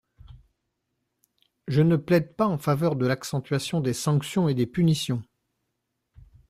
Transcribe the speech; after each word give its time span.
Je 1.67 1.83
ne 1.83 1.95
plaide 1.95 2.35
pas 2.35 2.47
en 2.47 2.57
faveur 2.57 2.95
de 2.95 3.05
l’accentuation 3.05 3.81
des 3.81 3.93
sanctions 3.93 4.49
et 4.49 4.55
des 4.55 4.65
punitions. 4.65 5.21